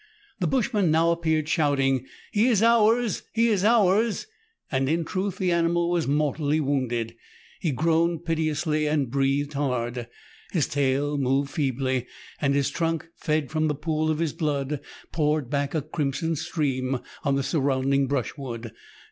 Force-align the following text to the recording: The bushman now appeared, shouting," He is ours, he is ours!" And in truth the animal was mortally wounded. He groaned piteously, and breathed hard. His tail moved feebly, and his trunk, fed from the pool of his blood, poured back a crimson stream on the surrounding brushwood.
The 0.39 0.47
bushman 0.47 0.89
now 0.89 1.11
appeared, 1.11 1.47
shouting," 1.47 2.07
He 2.31 2.47
is 2.47 2.63
ours, 2.63 3.21
he 3.33 3.49
is 3.49 3.63
ours!" 3.63 4.25
And 4.71 4.89
in 4.89 5.05
truth 5.05 5.37
the 5.37 5.51
animal 5.51 5.91
was 5.91 6.07
mortally 6.07 6.59
wounded. 6.59 7.13
He 7.59 7.69
groaned 7.71 8.25
piteously, 8.25 8.87
and 8.87 9.11
breathed 9.11 9.53
hard. 9.53 10.07
His 10.53 10.65
tail 10.67 11.19
moved 11.19 11.51
feebly, 11.51 12.07
and 12.41 12.55
his 12.55 12.71
trunk, 12.71 13.09
fed 13.15 13.51
from 13.51 13.67
the 13.67 13.75
pool 13.75 14.09
of 14.09 14.17
his 14.17 14.33
blood, 14.33 14.79
poured 15.11 15.51
back 15.51 15.75
a 15.75 15.83
crimson 15.83 16.35
stream 16.35 16.97
on 17.23 17.35
the 17.35 17.43
surrounding 17.43 18.07
brushwood. 18.07 18.71